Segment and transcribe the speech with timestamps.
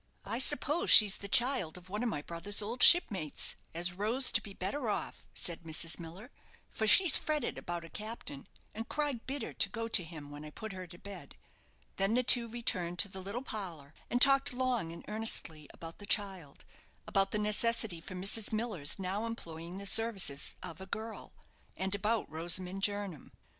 [0.25, 4.41] "I suppose she's the child of one of my brother's old shipmates, as rose to
[4.41, 5.99] be better off," said Mrs.
[5.99, 6.31] Miller,
[6.71, 10.49] "for she's fretted about a captain, and cried bitter to go to him when I
[10.49, 11.35] put her to bed."
[11.97, 16.07] Then the two returned to the little parlour, and talked long and earnestly about the
[16.07, 16.65] child,
[17.05, 18.51] about the necessity for Mrs.
[18.51, 21.31] Miller's now employing the services of "a girl,"
[21.77, 23.33] and about Rosamond Jernam.